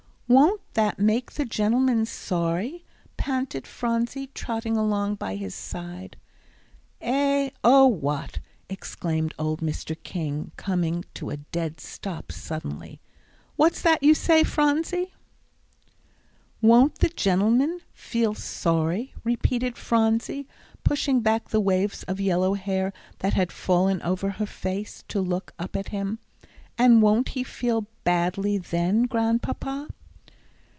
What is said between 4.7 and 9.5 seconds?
along by his side. "Eh oh, what?" exclaimed